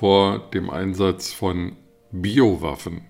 vor 0.00 0.38
dem 0.54 0.70
Einsatz 0.70 1.30
von 1.30 1.76
Biowaffen. 2.10 3.02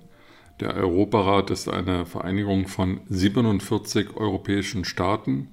Der 0.59 0.75
Europarat 0.75 1.51
ist 1.51 1.69
eine 1.69 2.05
Vereinigung 2.05 2.67
von 2.67 3.01
47 3.09 4.17
europäischen 4.17 4.85
Staaten, 4.85 5.51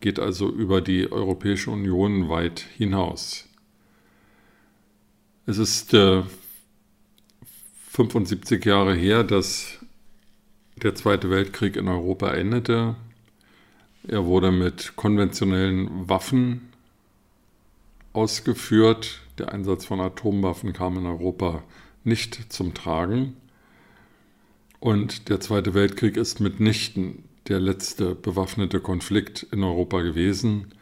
geht 0.00 0.18
also 0.18 0.48
über 0.48 0.80
die 0.80 1.12
Europäische 1.12 1.70
Union 1.70 2.30
weit 2.30 2.60
hinaus. 2.60 3.46
Es 5.44 5.58
ist 5.58 5.92
äh, 5.92 6.22
75 7.90 8.64
Jahre 8.64 8.94
her, 8.94 9.22
dass 9.22 9.84
der 10.82 10.94
Zweite 10.94 11.28
Weltkrieg 11.28 11.76
in 11.76 11.88
Europa 11.88 12.32
endete. 12.32 12.96
Er 14.08 14.24
wurde 14.24 14.50
mit 14.50 14.96
konventionellen 14.96 16.08
Waffen 16.08 16.70
ausgeführt. 18.14 19.20
Der 19.36 19.52
Einsatz 19.52 19.84
von 19.84 20.00
Atomwaffen 20.00 20.72
kam 20.72 20.96
in 20.96 21.06
Europa 21.06 21.62
nicht 22.04 22.52
zum 22.52 22.72
Tragen. 22.72 23.36
Und 24.80 25.28
der 25.28 25.40
Zweite 25.40 25.74
Weltkrieg 25.74 26.16
ist 26.16 26.40
mitnichten 26.40 27.24
der 27.48 27.60
letzte 27.60 28.14
bewaffnete 28.14 28.80
Konflikt 28.80 29.46
in 29.50 29.62
Europa 29.62 30.00
gewesen. 30.00 30.72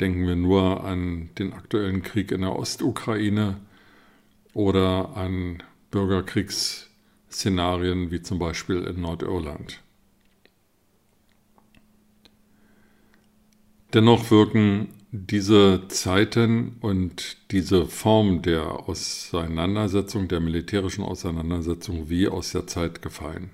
Denken 0.00 0.26
wir 0.26 0.36
nur 0.36 0.84
an 0.84 1.30
den 1.38 1.52
aktuellen 1.52 2.02
Krieg 2.02 2.30
in 2.30 2.42
der 2.42 2.56
Ostukraine 2.56 3.56
oder 4.54 5.16
an 5.16 5.62
Bürgerkriegsszenarien 5.90 8.10
wie 8.10 8.22
zum 8.22 8.38
Beispiel 8.38 8.84
in 8.84 9.00
Nordirland. 9.00 9.80
Dennoch 13.94 14.30
wirken 14.30 14.88
diese 15.14 15.88
Zeiten 15.88 16.76
und 16.80 17.36
diese 17.50 17.84
Form 17.84 18.40
der 18.40 18.88
Auseinandersetzung, 18.88 20.26
der 20.26 20.40
militärischen 20.40 21.04
Auseinandersetzung 21.04 22.08
wie 22.08 22.28
aus 22.28 22.52
der 22.52 22.66
Zeit 22.66 23.02
gefallen. 23.02 23.50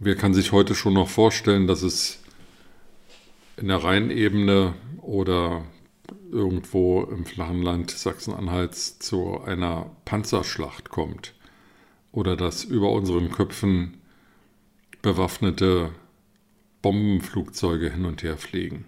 Wer 0.00 0.16
kann 0.16 0.34
sich 0.34 0.50
heute 0.50 0.74
schon 0.74 0.94
noch 0.94 1.08
vorstellen, 1.08 1.68
dass 1.68 1.82
es 1.82 2.24
in 3.56 3.68
der 3.68 3.84
Rheinebene 3.84 4.74
oder 5.00 5.62
irgendwo 6.32 7.04
im 7.04 7.24
flachen 7.24 7.62
Land 7.62 7.92
Sachsen-Anhalts 7.92 8.98
zu 8.98 9.40
einer 9.42 9.92
Panzerschlacht 10.04 10.90
kommt 10.90 11.34
oder 12.10 12.36
dass 12.36 12.64
über 12.64 12.90
unseren 12.90 13.30
Köpfen 13.30 13.98
bewaffnete 15.02 15.92
Bombenflugzeuge 16.82 17.90
hin 17.90 18.06
und 18.06 18.24
her 18.24 18.36
fliegen. 18.36 18.86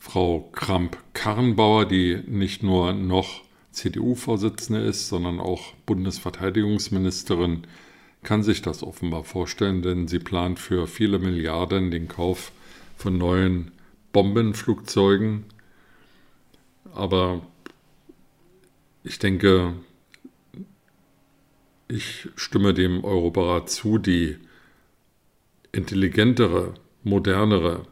Frau 0.00 0.48
Kramp-Karrenbauer, 0.52 1.84
die 1.84 2.22
nicht 2.26 2.62
nur 2.62 2.94
noch 2.94 3.42
CDU-Vorsitzende 3.70 4.80
ist, 4.80 5.08
sondern 5.08 5.38
auch 5.38 5.74
Bundesverteidigungsministerin, 5.84 7.66
kann 8.22 8.42
sich 8.42 8.62
das 8.62 8.82
offenbar 8.82 9.24
vorstellen, 9.24 9.82
denn 9.82 10.08
sie 10.08 10.18
plant 10.18 10.58
für 10.58 10.86
viele 10.86 11.18
Milliarden 11.18 11.90
den 11.90 12.08
Kauf 12.08 12.50
von 12.96 13.18
neuen 13.18 13.72
Bombenflugzeugen. 14.12 15.44
Aber 16.94 17.42
ich 19.04 19.18
denke, 19.18 19.74
ich 21.88 22.28
stimme 22.36 22.72
dem 22.72 23.04
Europarat 23.04 23.68
zu, 23.68 23.98
die 23.98 24.38
intelligentere, 25.72 26.74
modernere 27.04 27.86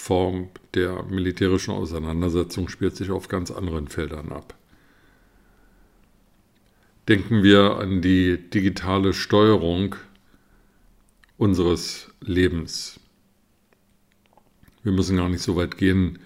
Form 0.00 0.48
der 0.74 1.04
militärischen 1.04 1.72
Auseinandersetzung 1.72 2.68
spielt 2.68 2.96
sich 2.96 3.10
auf 3.10 3.28
ganz 3.28 3.50
anderen 3.50 3.86
Feldern 3.86 4.32
ab. 4.32 4.54
Denken 7.06 7.42
wir 7.42 7.76
an 7.76 8.00
die 8.00 8.38
digitale 8.50 9.12
Steuerung 9.12 9.96
unseres 11.36 12.10
Lebens. 12.20 12.98
Wir 14.82 14.92
müssen 14.92 15.18
gar 15.18 15.28
nicht 15.28 15.42
so 15.42 15.54
weit 15.56 15.76
gehen, 15.76 16.18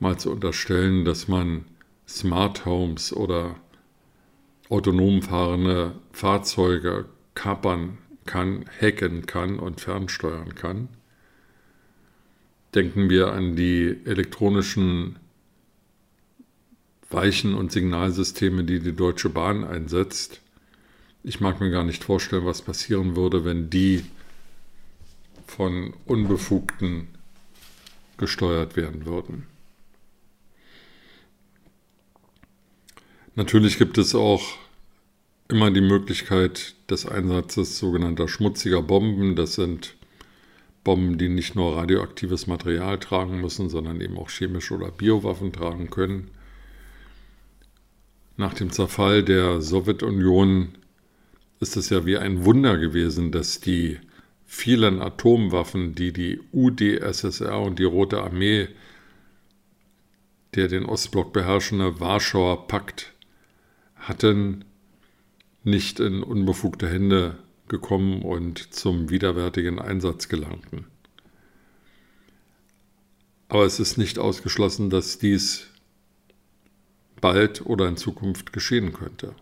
mal 0.00 0.18
zu 0.18 0.30
unterstellen, 0.32 1.04
dass 1.04 1.28
man 1.28 1.64
Smart 2.08 2.66
Homes 2.66 3.12
oder 3.12 3.54
autonom 4.68 5.22
fahrende 5.22 5.94
Fahrzeuge 6.12 7.04
kapern 7.34 7.98
kann, 8.26 8.64
hacken 8.80 9.26
kann 9.26 9.58
und 9.58 9.80
fernsteuern 9.80 10.54
kann. 10.54 10.88
Denken 12.74 13.10
wir 13.10 13.32
an 13.32 13.56
die 13.56 13.98
elektronischen 14.04 15.16
Weichen- 17.10 17.54
und 17.54 17.70
Signalsysteme, 17.70 18.64
die 18.64 18.80
die 18.80 18.96
Deutsche 18.96 19.28
Bahn 19.28 19.64
einsetzt. 19.64 20.40
Ich 21.22 21.40
mag 21.40 21.60
mir 21.60 21.70
gar 21.70 21.84
nicht 21.84 22.02
vorstellen, 22.02 22.46
was 22.46 22.62
passieren 22.62 23.14
würde, 23.14 23.44
wenn 23.44 23.70
die 23.70 24.04
von 25.46 25.92
Unbefugten 26.06 27.08
gesteuert 28.16 28.76
werden 28.76 29.04
würden. 29.04 29.46
Natürlich 33.34 33.78
gibt 33.78 33.98
es 33.98 34.14
auch 34.14 34.42
immer 35.48 35.70
die 35.70 35.80
Möglichkeit 35.80 36.74
des 36.90 37.06
Einsatzes 37.06 37.78
sogenannter 37.78 38.28
schmutziger 38.28 38.82
Bomben. 38.82 39.36
Das 39.36 39.54
sind 39.54 39.94
Bomben, 40.84 41.18
die 41.18 41.28
nicht 41.28 41.54
nur 41.54 41.76
radioaktives 41.76 42.46
Material 42.46 42.98
tragen 42.98 43.40
müssen, 43.40 43.68
sondern 43.68 44.00
eben 44.00 44.18
auch 44.18 44.30
chemische 44.30 44.74
oder 44.74 44.90
Biowaffen 44.90 45.52
tragen 45.52 45.90
können. 45.90 46.30
Nach 48.36 48.54
dem 48.54 48.70
Zerfall 48.70 49.22
der 49.22 49.60
Sowjetunion 49.60 50.70
ist 51.60 51.76
es 51.76 51.90
ja 51.90 52.04
wie 52.04 52.18
ein 52.18 52.44
Wunder 52.44 52.78
gewesen, 52.78 53.30
dass 53.30 53.60
die 53.60 53.98
vielen 54.44 55.00
Atomwaffen, 55.00 55.94
die 55.94 56.12
die 56.12 56.40
UdSSR 56.52 57.60
und 57.60 57.78
die 57.78 57.84
Rote 57.84 58.22
Armee, 58.22 58.68
der 60.54 60.68
den 60.68 60.84
Ostblock 60.84 61.32
beherrschende 61.32 62.00
Warschauer 62.00 62.66
Pakt 62.66 63.12
hatten, 63.96 64.64
nicht 65.62 66.00
in 66.00 66.22
unbefugte 66.22 66.88
Hände 66.88 67.38
gekommen 67.72 68.22
und 68.22 68.72
zum 68.72 69.10
widerwärtigen 69.10 69.80
Einsatz 69.80 70.28
gelangten. 70.28 70.86
Aber 73.48 73.64
es 73.64 73.80
ist 73.80 73.98
nicht 73.98 74.18
ausgeschlossen, 74.18 74.90
dass 74.90 75.18
dies 75.18 75.66
bald 77.20 77.64
oder 77.66 77.88
in 77.88 77.96
Zukunft 77.96 78.52
geschehen 78.52 78.92
könnte. 78.92 79.34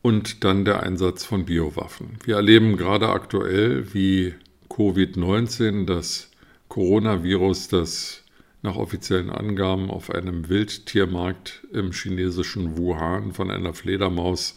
Und 0.00 0.42
dann 0.44 0.64
der 0.64 0.82
Einsatz 0.82 1.24
von 1.24 1.44
Biowaffen. 1.44 2.18
Wir 2.24 2.36
erleben 2.36 2.78
gerade 2.78 3.10
aktuell, 3.10 3.92
wie 3.92 4.34
Covid-19, 4.70 5.84
das 5.84 6.30
Coronavirus, 6.68 7.68
das 7.68 8.24
nach 8.62 8.76
offiziellen 8.76 9.30
Angaben 9.30 9.90
auf 9.90 10.10
einem 10.10 10.48
Wildtiermarkt 10.48 11.66
im 11.72 11.92
chinesischen 11.92 12.76
Wuhan 12.76 13.32
von 13.32 13.50
einer 13.50 13.74
Fledermaus 13.74 14.56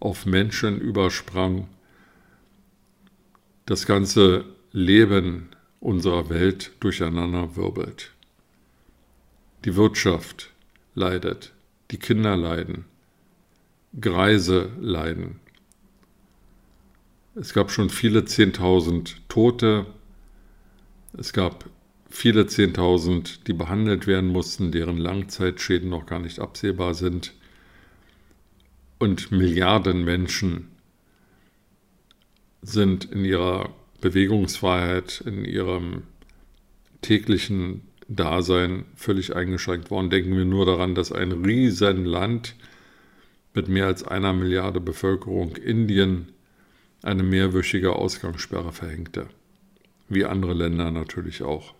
auf 0.00 0.26
Menschen 0.26 0.80
übersprang. 0.80 1.68
Das 3.66 3.86
ganze 3.86 4.44
Leben 4.72 5.50
unserer 5.80 6.28
Welt 6.30 6.72
durcheinander 6.80 7.56
wirbelt. 7.56 8.12
Die 9.64 9.76
Wirtschaft 9.76 10.50
leidet, 10.94 11.52
die 11.90 11.98
Kinder 11.98 12.36
leiden, 12.36 12.84
Greise 14.00 14.70
leiden. 14.80 15.40
Es 17.34 17.54
gab 17.54 17.70
schon 17.70 17.88
viele 17.88 18.24
Zehntausend 18.24 19.20
Tote, 19.28 19.86
es 21.16 21.32
gab 21.32 21.68
viele 22.08 22.46
Zehntausend, 22.46 23.46
die 23.46 23.52
behandelt 23.52 24.06
werden 24.06 24.30
mussten, 24.30 24.72
deren 24.72 24.96
Langzeitschäden 24.96 25.88
noch 25.88 26.06
gar 26.06 26.18
nicht 26.18 26.40
absehbar 26.40 26.94
sind. 26.94 27.34
Und 28.98 29.30
Milliarden 29.30 30.04
Menschen 30.04 30.68
sind 32.62 33.04
in 33.04 33.24
ihrer 33.24 33.72
Bewegungsfreiheit, 34.00 35.22
in 35.24 35.44
ihrem 35.44 36.02
täglichen 37.02 37.82
Dasein 38.08 38.86
völlig 38.96 39.36
eingeschränkt 39.36 39.90
worden. 39.90 40.10
Denken 40.10 40.36
wir 40.36 40.44
nur 40.44 40.66
daran, 40.66 40.94
dass 40.94 41.12
ein 41.12 41.32
Riesenland 41.32 42.56
mit 43.54 43.68
mehr 43.68 43.86
als 43.86 44.02
einer 44.02 44.32
Milliarde 44.32 44.80
Bevölkerung, 44.80 45.56
Indien, 45.56 46.32
eine 47.02 47.22
mehrwöchige 47.22 47.94
Ausgangssperre 47.94 48.72
verhängte. 48.72 49.28
Wie 50.08 50.24
andere 50.24 50.54
Länder 50.54 50.90
natürlich 50.90 51.42
auch. 51.42 51.74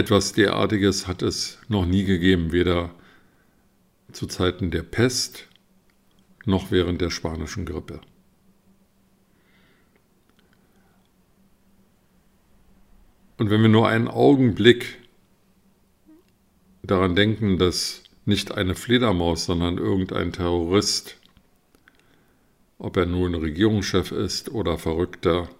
Etwas 0.00 0.32
derartiges 0.32 1.06
hat 1.06 1.20
es 1.20 1.58
noch 1.68 1.84
nie 1.84 2.04
gegeben, 2.04 2.52
weder 2.52 2.94
zu 4.12 4.26
Zeiten 4.26 4.70
der 4.70 4.82
Pest 4.82 5.46
noch 6.46 6.70
während 6.70 7.02
der 7.02 7.10
spanischen 7.10 7.66
Grippe. 7.66 8.00
Und 13.36 13.50
wenn 13.50 13.60
wir 13.60 13.68
nur 13.68 13.88
einen 13.88 14.08
Augenblick 14.08 15.00
daran 16.82 17.14
denken, 17.14 17.58
dass 17.58 18.02
nicht 18.24 18.52
eine 18.52 18.74
Fledermaus, 18.74 19.44
sondern 19.44 19.76
irgendein 19.76 20.32
Terrorist, 20.32 21.18
ob 22.78 22.96
er 22.96 23.04
nun 23.04 23.34
Regierungschef 23.34 24.12
ist 24.12 24.50
oder 24.50 24.78
verrückter 24.78 25.50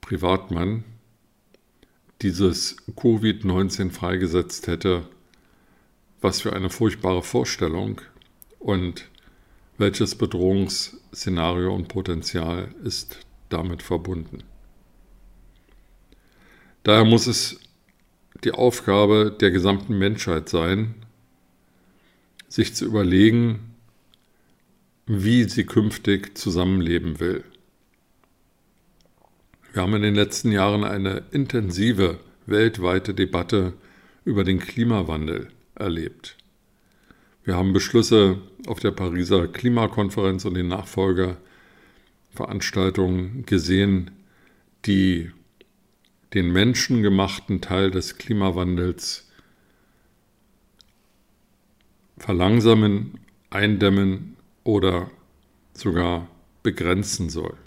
Privatmann, 0.00 0.84
dieses 2.26 2.76
Covid-19 2.96 3.92
freigesetzt 3.92 4.66
hätte, 4.66 5.08
was 6.20 6.40
für 6.40 6.52
eine 6.54 6.70
furchtbare 6.70 7.22
Vorstellung 7.22 8.00
und 8.58 9.06
welches 9.78 10.16
Bedrohungsszenario 10.16 11.72
und 11.72 11.86
Potenzial 11.86 12.74
ist 12.82 13.20
damit 13.48 13.80
verbunden. 13.80 14.42
Daher 16.82 17.04
muss 17.04 17.28
es 17.28 17.60
die 18.42 18.50
Aufgabe 18.50 19.36
der 19.40 19.52
gesamten 19.52 19.96
Menschheit 19.96 20.48
sein, 20.48 20.96
sich 22.48 22.74
zu 22.74 22.86
überlegen, 22.86 23.76
wie 25.06 25.44
sie 25.44 25.64
künftig 25.64 26.36
zusammenleben 26.36 27.20
will. 27.20 27.44
Wir 29.76 29.82
haben 29.82 29.94
in 29.94 30.00
den 30.00 30.14
letzten 30.14 30.50
Jahren 30.52 30.84
eine 30.84 31.24
intensive 31.32 32.18
weltweite 32.46 33.12
Debatte 33.12 33.74
über 34.24 34.42
den 34.42 34.58
Klimawandel 34.58 35.50
erlebt. 35.74 36.38
Wir 37.44 37.56
haben 37.56 37.74
Beschlüsse 37.74 38.38
auf 38.66 38.80
der 38.80 38.92
Pariser 38.92 39.48
Klimakonferenz 39.48 40.46
und 40.46 40.54
den 40.54 40.68
Nachfolgeveranstaltungen 40.68 43.44
gesehen, 43.44 44.12
die 44.86 45.30
den 46.32 46.54
menschengemachten 46.54 47.60
Teil 47.60 47.90
des 47.90 48.16
Klimawandels 48.16 49.30
verlangsamen, 52.16 53.18
eindämmen 53.50 54.38
oder 54.64 55.10
sogar 55.74 56.28
begrenzen 56.62 57.28
soll. 57.28 57.58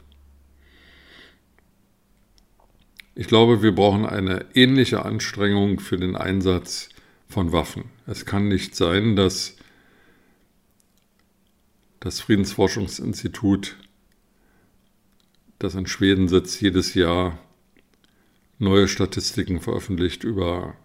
Ich 3.19 3.27
glaube, 3.27 3.61
wir 3.61 3.75
brauchen 3.75 4.05
eine 4.05 4.45
ähnliche 4.53 5.03
Anstrengung 5.03 5.81
für 5.81 5.97
den 5.97 6.15
Einsatz 6.15 6.87
von 7.27 7.51
Waffen. 7.51 7.83
Es 8.07 8.25
kann 8.25 8.47
nicht 8.47 8.77
sein, 8.77 9.17
dass 9.17 9.57
das 11.99 12.21
Friedensforschungsinstitut, 12.21 13.75
das 15.59 15.75
in 15.75 15.85
Schweden 15.85 16.29
sitzt, 16.29 16.61
jedes 16.61 16.93
Jahr 16.93 17.37
neue 18.57 18.87
Statistiken 18.87 19.59
veröffentlicht 19.59 20.23
über 20.23 20.75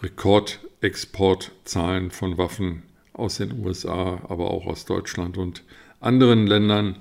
Rekordexportzahlen 0.00 2.12
von 2.12 2.38
Waffen 2.38 2.84
aus 3.14 3.38
den 3.38 3.64
USA, 3.64 4.22
aber 4.28 4.52
auch 4.52 4.66
aus 4.66 4.84
Deutschland 4.84 5.36
und 5.36 5.64
anderen 5.98 6.46
Ländern, 6.46 7.00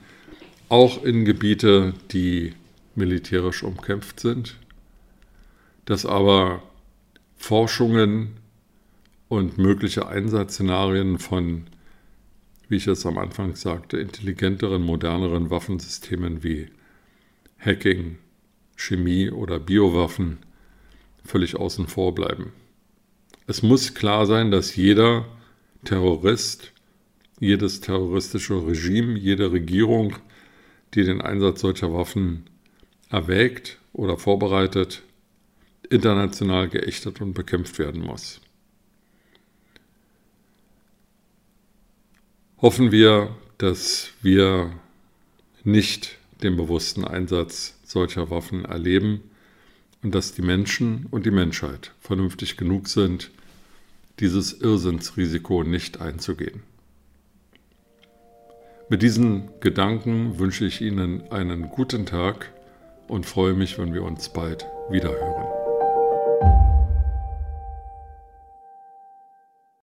auch 0.68 1.04
in 1.04 1.26
Gebiete, 1.26 1.94
die 2.12 2.56
militärisch 2.98 3.64
umkämpft 3.64 4.20
sind, 4.20 4.58
dass 5.86 6.06
aber 6.06 6.64
Forschungen 7.38 8.38
und 9.30 9.58
mögliche 9.58 10.08
Einsatzszenarien 10.08 11.20
von, 11.20 11.68
wie 12.68 12.78
ich 12.78 12.88
es 12.88 13.06
am 13.06 13.18
Anfang 13.18 13.56
sagte, 13.56 13.98
intelligenteren, 13.98 14.82
moderneren 14.82 15.50
Waffensystemen 15.50 16.44
wie 16.44 16.68
Hacking, 17.60 18.18
Chemie 18.76 19.32
oder 19.32 19.60
Biowaffen 19.60 20.40
völlig 21.24 21.56
außen 21.56 21.88
vor 21.88 22.14
bleiben. 22.16 22.54
Es 23.48 23.62
muss 23.64 23.94
klar 23.94 24.26
sein, 24.26 24.52
dass 24.52 24.76
jeder 24.76 25.26
Terrorist, 25.84 26.74
jedes 27.40 27.82
terroristische 27.82 28.66
Regime, 28.66 29.18
jede 29.18 29.52
Regierung, 29.52 30.16
die 30.94 31.04
den 31.04 31.22
Einsatz 31.22 31.62
solcher 31.62 31.94
Waffen 31.94 32.50
erwägt 33.10 33.80
oder 33.94 34.18
vorbereitet, 34.18 35.04
international 35.90 36.68
geächtet 36.68 37.22
und 37.22 37.34
bekämpft 37.34 37.80
werden 37.80 38.02
muss. 38.02 38.42
Hoffen 42.60 42.92
wir, 42.92 43.36
dass 43.58 44.10
wir 44.22 44.72
nicht 45.64 46.18
den 46.42 46.58
bewussten 46.58 47.04
Einsatz 47.04 47.78
solcher 47.84 48.30
Waffen 48.30 48.66
erleben 48.66 49.22
und 50.04 50.14
dass 50.14 50.34
die 50.34 50.42
Menschen 50.42 51.08
und 51.12 51.26
die 51.26 51.32
Menschheit 51.32 51.94
vernünftig 52.00 52.58
genug 52.58 52.88
sind, 52.88 53.32
dieses 54.20 54.54
Irrsinnsrisiko 54.54 55.64
nicht 55.64 56.02
einzugehen. 56.02 56.64
Mit 58.90 59.02
diesen 59.02 59.50
Gedanken 59.60 60.40
wünsche 60.40 60.66
ich 60.66 60.82
Ihnen 60.82 61.30
einen 61.30 61.70
guten 61.70 62.06
Tag 62.06 62.52
und 63.08 63.26
freue 63.26 63.54
mich, 63.54 63.78
wenn 63.78 63.94
wir 63.94 64.04
uns 64.04 64.30
bald 64.30 64.68
wiederhören. 64.90 65.48